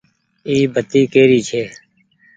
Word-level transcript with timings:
اي 0.47 0.57
بتي 0.73 1.01
ڪي 1.13 1.23
ري 1.29 1.39
ڇي۔ 1.49 1.63